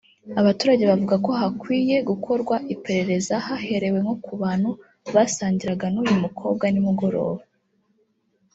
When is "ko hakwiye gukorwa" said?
1.25-2.55